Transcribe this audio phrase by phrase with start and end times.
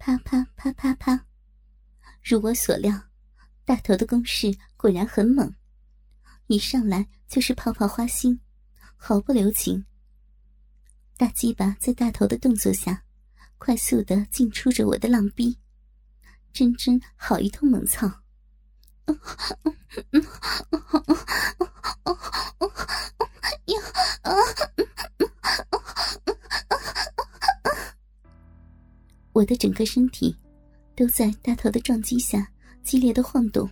[0.00, 1.26] 啪啪啪啪啪，
[2.24, 3.02] 如我所料，
[3.66, 5.54] 大头的攻势果然很猛，
[6.46, 8.40] 一上来就是泡泡花心，
[8.96, 9.84] 毫不留情。
[11.18, 13.04] 大鸡巴在大头的动作下，
[13.58, 15.58] 快速的进出着我的浪逼，
[16.50, 18.22] 真真好一通猛操。
[29.40, 30.36] 我的整个身体
[30.94, 32.46] 都在大头的撞击下
[32.82, 33.66] 激烈的晃动，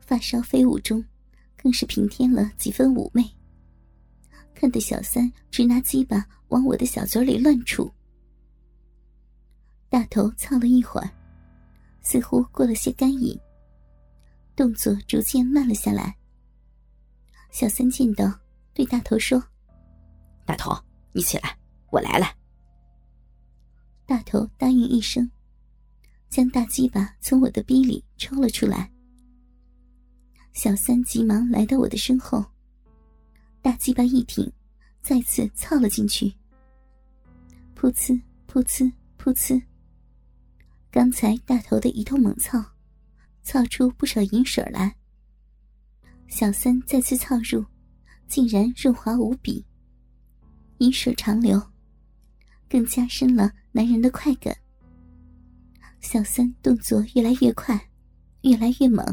[0.00, 1.04] 发梢飞舞中
[1.56, 3.24] 更是平添了几分妩媚。
[4.52, 7.88] 看得小三直拿鸡巴往我的小嘴里乱杵，
[9.88, 11.08] 大头操了一会儿，
[12.02, 13.38] 似乎过了些干瘾，
[14.56, 16.16] 动作逐渐慢了下来。
[17.52, 18.36] 小三见到，
[18.74, 19.40] 对大头说
[20.44, 20.76] ：“大头，
[21.12, 21.56] 你起来，
[21.90, 22.26] 我来了。”
[24.30, 25.28] 头答应一声，
[26.28, 28.88] 将大鸡巴从我的逼里抽了出来。
[30.52, 32.44] 小三急忙来到我的身后。
[33.60, 34.50] 大鸡巴一挺，
[35.02, 36.32] 再次操了进去。
[37.76, 39.60] 噗呲噗呲噗呲。
[40.92, 42.64] 刚才大头的一通猛操，
[43.42, 44.94] 操出不少银水来。
[46.28, 47.64] 小三再次操入，
[48.28, 49.66] 竟然润滑无比，
[50.78, 51.60] 银水长流，
[52.70, 54.56] 更加深了男人的快感。
[56.00, 57.78] 小三动作越来越快，
[58.42, 59.04] 越来越猛。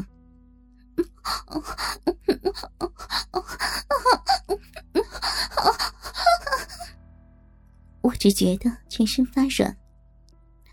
[8.00, 9.76] 我只觉得全身发软，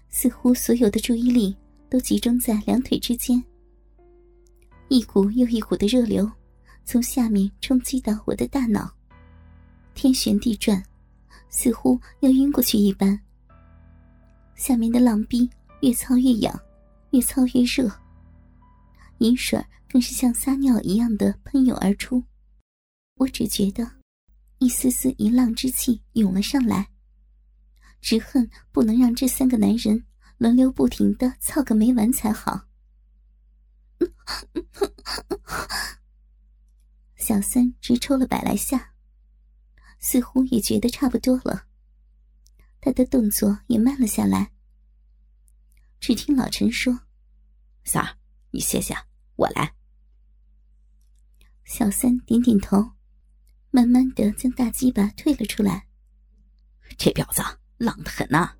[0.09, 1.57] 似乎所有的注意力
[1.89, 3.43] 都集中在两腿之间。
[4.87, 6.31] 一股又一股的热流
[6.85, 8.89] 从下面冲击到我的大脑，
[9.95, 10.81] 天旋地转，
[11.49, 13.19] 似乎要晕过去一般。
[14.55, 15.49] 下面的浪逼
[15.81, 16.57] 越操越痒，
[17.11, 17.89] 越操越热，
[19.17, 22.23] 银水更是像撒尿一样的喷涌而出。
[23.15, 23.89] 我只觉得
[24.59, 26.87] 一丝丝淫浪之气涌了上来。
[28.01, 30.05] 只恨不能让这三个男人
[30.37, 32.67] 轮流不停的操个没完才好。
[37.17, 38.91] 小三直抽了百来下，
[40.07, 41.65] 似乎也觉得差不多了，
[42.79, 44.51] 他的动作也慢了下来。
[45.99, 46.99] 只听老陈说
[47.85, 48.15] ：“三儿，
[48.51, 49.73] 你歇下，我来。”
[51.65, 52.91] 小三点点头，
[53.71, 55.87] 慢慢的将大鸡巴退了出来。
[56.99, 57.41] 这婊子！
[57.77, 58.53] 浪得很呐！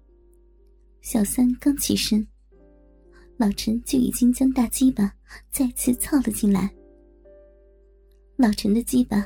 [1.01, 2.27] 小三刚起身，
[3.37, 5.15] 老陈就已经将大鸡巴
[5.51, 6.73] 再次操了进来。
[8.35, 9.23] 老陈的鸡巴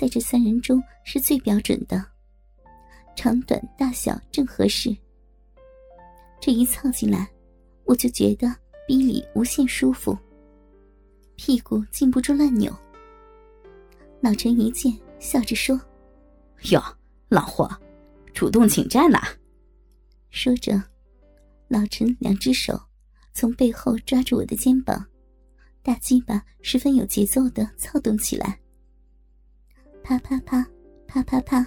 [0.00, 2.02] 在这三人中是最标准的，
[3.14, 4.96] 长短大小正合适。
[6.40, 7.28] 这一操进来，
[7.84, 8.48] 我就觉得
[8.88, 10.16] 逼里无限舒服，
[11.36, 12.74] 屁股禁不住乱扭。
[14.22, 15.78] 老陈一见，笑着说
[16.72, 16.82] ：“哟，
[17.28, 17.70] 老霍。”
[18.32, 19.20] 主动请战呐！
[20.30, 20.82] 说着，
[21.68, 22.80] 老陈两只手
[23.34, 25.04] 从背后抓住我的肩膀，
[25.82, 28.59] 大鸡巴十分有节奏的操动起来。
[30.10, 30.66] 啪啪啪，
[31.06, 31.64] 啪啪啪。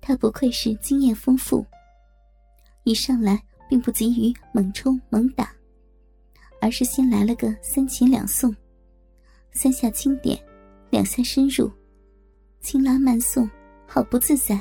[0.00, 1.64] 他不愧是经验丰富，
[2.82, 5.54] 一上来并不急于猛冲猛打，
[6.60, 8.52] 而是先来了个三擒两送，
[9.52, 10.36] 三下轻点，
[10.90, 11.70] 两下深入，
[12.60, 13.48] 轻拉慢送，
[13.86, 14.60] 好不自在。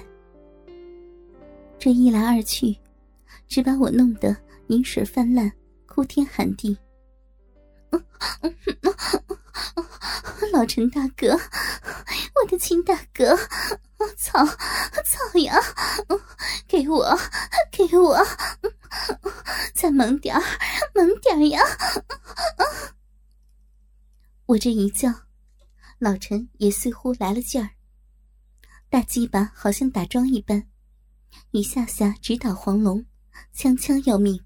[1.79, 2.78] 这一来二去，
[3.47, 5.51] 只把我弄得饮水泛滥，
[5.88, 6.78] 哭天喊地。
[10.53, 11.39] 老陈大哥，
[12.61, 13.35] 亲大哥，
[14.16, 15.59] 操操呀！
[16.67, 17.19] 给我，
[17.72, 18.23] 给我，
[19.73, 20.41] 再猛点儿，
[20.94, 21.59] 猛点儿呀！
[24.45, 25.11] 我这一叫，
[25.97, 27.72] 老陈也似乎来了劲儿，
[28.91, 30.67] 大鸡巴好像打桩一般。
[31.49, 33.03] 一下下直捣黄龙，
[33.53, 34.39] 枪枪要命。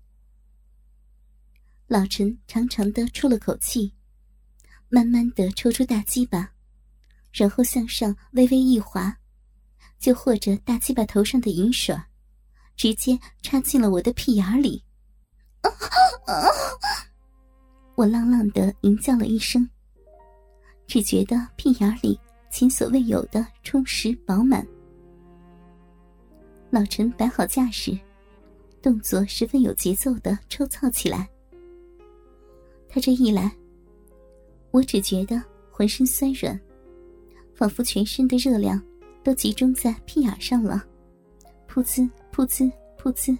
[1.88, 3.94] 老陈长长的出了口气，
[4.88, 6.55] 慢慢的抽出大鸡巴，
[7.35, 9.13] 然后向上微微一滑，
[9.99, 11.93] 就和着大鸡巴头上的银水，
[12.77, 14.81] 直接插进了我的屁眼里。
[17.95, 19.69] 我浪浪的吟叫了一声，
[20.87, 22.17] 只觉得屁眼里
[22.49, 24.65] 前所未有的充实饱满。
[26.69, 27.97] 老陈摆好架势，
[28.81, 31.29] 动作十分有节奏的抽操起来。
[32.87, 33.53] 他这一来，
[34.71, 36.57] 我只觉得浑身酸软，
[37.56, 38.81] 仿佛全身的热量
[39.24, 40.86] 都集中在屁眼上了。
[41.68, 43.38] 噗呲噗呲噗呲，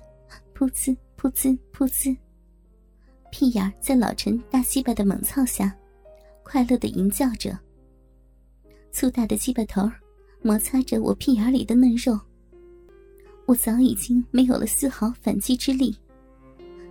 [0.56, 2.18] 噗呲噗呲噗呲，
[3.32, 5.76] 屁眼在老陈大鸡巴的猛操下，
[6.44, 7.58] 快乐的吟叫着。
[8.92, 9.92] 粗大的鸡巴头
[10.42, 12.18] 摩擦着我屁眼里的嫩肉，
[13.46, 15.98] 我早已经没有了丝毫反击之力，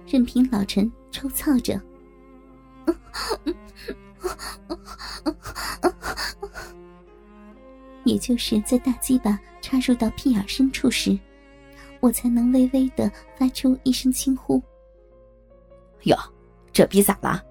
[0.06, 1.80] 任凭老陈抽操着。
[8.04, 11.18] 也就是在大鸡巴插入到屁眼深处时，
[12.00, 14.62] 我才能微微的发出一声轻呼。
[16.04, 16.16] 哟，
[16.72, 17.42] 这逼咋了？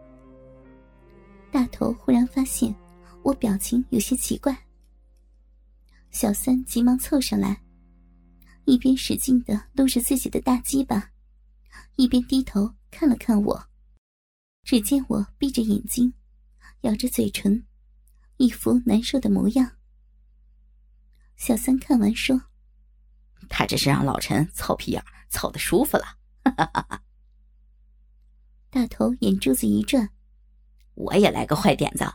[1.51, 2.73] 大头忽然发现
[3.23, 4.55] 我表情有些奇怪，
[6.11, 7.61] 小三急忙凑上来，
[8.65, 11.11] 一边使劲的撸着自己的大鸡巴，
[11.95, 13.63] 一边低头看了看我。
[14.63, 16.13] 只见我闭着眼睛，
[16.81, 17.63] 咬着嘴唇，
[18.37, 19.69] 一副难受的模样。
[21.45, 22.41] 小三看完说
[23.51, 26.05] ：“他这是让老陈操屁眼，操的舒服了。”
[26.41, 27.03] 哈哈哈哈
[28.69, 30.09] 大头眼珠子一转
[30.95, 32.05] ：“我也来个坏点子。”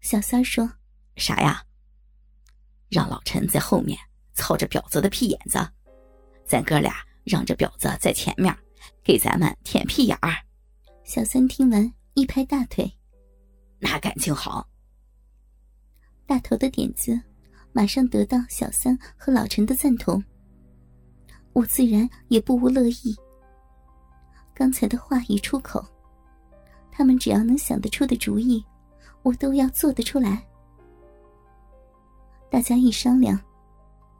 [0.00, 0.72] 小三说
[1.16, 1.66] ：“啥呀？
[2.88, 3.98] 让老陈在后面
[4.32, 5.58] 操着婊子的屁眼子，
[6.46, 8.58] 咱哥俩让这婊子在前面
[9.04, 10.32] 给咱们舔屁眼儿。”
[11.04, 12.90] 小三听完，一拍大腿
[13.78, 14.66] ：“那感情好！”
[16.24, 17.20] 大头的点子
[17.72, 20.22] 马上得到小三和老陈的赞同，
[21.52, 23.16] 我自然也不无乐意。
[24.54, 25.84] 刚才的话一出口，
[26.90, 28.62] 他们只要能想得出的主意，
[29.22, 30.46] 我都要做得出来。
[32.50, 33.40] 大家一商量，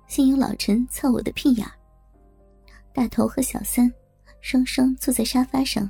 [0.07, 1.67] 先由老陈操我的屁眼，
[2.95, 3.93] 大头和小三
[4.41, 5.89] 双双坐在沙发上。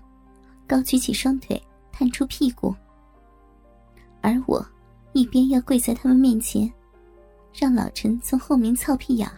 [0.67, 1.63] 高举起双腿，
[1.93, 2.75] 探出屁股，
[4.23, 4.65] 而我
[5.13, 6.73] 一边要跪在他们面前，
[7.53, 9.31] 让老陈从后面操屁眼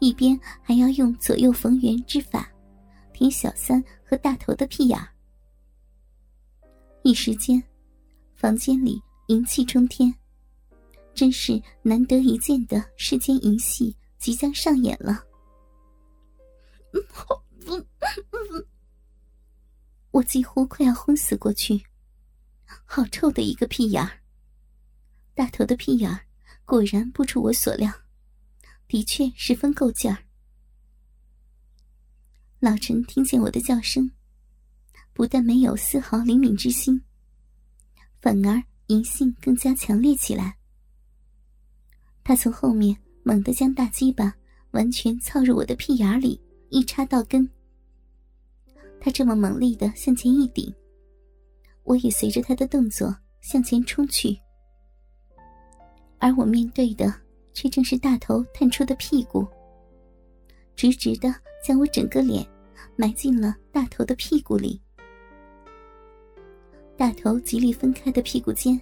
[0.00, 2.50] 一边还要用左右逢源之法，
[3.12, 4.98] 舔小三和大头的屁眼
[7.02, 7.62] 一时间，
[8.34, 10.12] 房间里淫气冲天，
[11.14, 15.22] 真是难得一见的世间淫戏即将上演了。
[20.10, 21.84] 我几乎快要昏死过去，
[22.84, 24.20] 好臭的一个屁眼儿！
[25.34, 26.23] 大头的屁眼儿
[26.64, 27.92] 果然不出我所料，
[28.88, 30.18] 的确十分够劲儿。
[32.58, 34.10] 老陈听见我的叫声，
[35.12, 37.02] 不但没有丝毫灵敏之心，
[38.20, 40.56] 反而淫性更加强烈起来。
[42.22, 44.34] 他从后面猛地将大鸡巴
[44.70, 46.40] 完全操入我的屁眼里，
[46.70, 47.46] 一插到根。
[48.98, 50.74] 他这么猛力的向前一顶，
[51.82, 54.38] 我也随着他的动作向前冲去，
[56.24, 57.14] 而我面对的
[57.52, 59.46] 却正是大头探出的屁股，
[60.74, 62.48] 直直的将我整个脸
[62.96, 64.80] 埋进了大头的屁股里。
[66.96, 68.80] 大头极力分开的屁股间，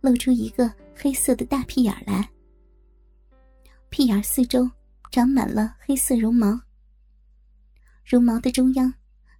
[0.00, 2.28] 露出一个黑色的大屁眼来，
[3.88, 4.68] 屁眼四周
[5.12, 6.60] 长满了黑色绒毛，
[8.04, 8.92] 绒毛的中央。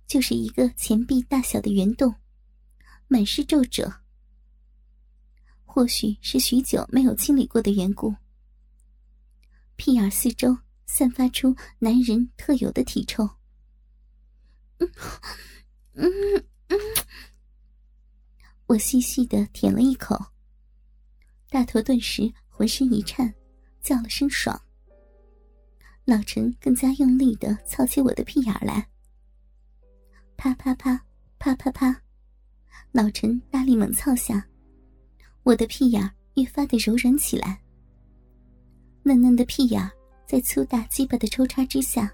[0.07, 2.15] 就是一个钱币大小的圆洞，
[3.09, 4.00] 满是皱褶。
[5.73, 8.13] 或许是许久没有清理过的缘故，
[9.77, 13.23] 屁眼四周散发出男人特有的体臭。
[14.79, 14.91] 嗯
[15.93, 16.11] 嗯
[16.67, 16.77] 嗯，
[18.67, 20.19] 我细细的舔了一口，
[21.49, 23.33] 大头顿时浑身一颤，
[23.81, 24.61] 叫了声爽。
[26.05, 28.91] 老陈更加用力的操起我的屁眼来。
[30.37, 31.07] 啪啪啪，
[31.39, 32.03] 啪啪啪！
[32.91, 34.50] 老陈大力猛操下，
[35.43, 37.61] 我的屁眼越发的柔软起来。
[39.03, 39.91] 嫩嫩的屁眼
[40.27, 42.13] 在粗大鸡巴的抽插之下，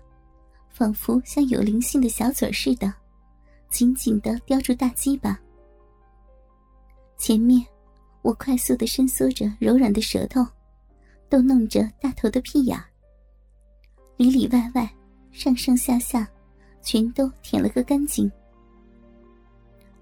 [0.71, 2.93] 仿佛像有灵性的小嘴似的，
[3.69, 5.39] 紧紧的叼住大鸡巴。
[7.19, 7.65] 前面，
[8.23, 10.47] 我快速的伸缩着柔软的舌头，
[11.29, 12.79] 逗弄着大头的屁眼，
[14.17, 14.91] 里里外外，
[15.33, 16.29] 上上下下。
[16.83, 18.31] 全都舔了个干净，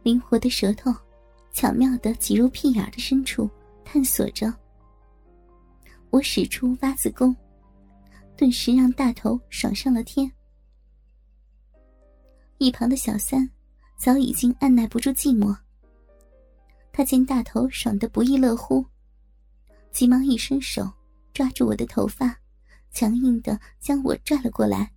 [0.02, 0.94] 灵活的舌头
[1.54, 3.48] 巧妙的挤入屁眼的深处，
[3.84, 4.52] 探索着。
[6.10, 7.34] 我使出挖子功，
[8.36, 10.30] 顿时让大头爽上了天。
[12.58, 13.48] 一旁的小三
[13.96, 15.56] 早已经按耐不住寂寞，
[16.92, 18.84] 他见大头爽得不亦乐乎，
[19.92, 20.92] 急忙一伸手
[21.32, 22.36] 抓住我的头发，
[22.90, 24.90] 强硬的将我拽了过来。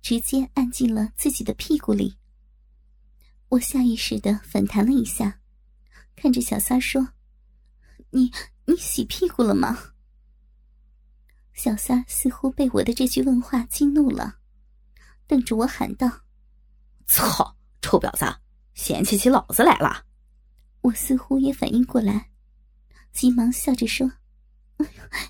[0.00, 2.14] 直接按进了自己的屁股里。
[3.48, 5.40] 我下意识的反弹了一下，
[6.16, 7.08] 看着小三说
[8.10, 8.32] ：“你
[8.66, 9.92] 你洗屁股了吗？”
[11.52, 14.38] 小三似乎被我的这句问话激怒了，
[15.26, 16.22] 瞪着我喊道
[17.06, 18.40] ：“操，臭婊子，
[18.74, 20.04] 嫌弃起老子来了！”
[20.82, 22.30] 我似乎也反应过来，
[23.12, 24.12] 急忙笑着说：“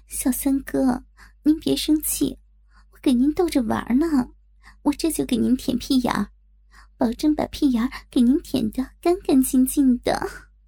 [0.08, 1.04] 小三哥，
[1.42, 2.38] 您别生气，
[2.90, 4.30] 我给您逗着玩呢。
[4.82, 6.30] 我这就给您舔屁眼儿，
[6.96, 10.26] 保证把屁眼儿给您舔的干干净净的。”